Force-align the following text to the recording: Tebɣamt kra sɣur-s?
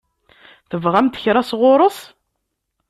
Tebɣamt 0.69 1.19
kra 1.23 1.41
sɣur-s? 1.49 1.99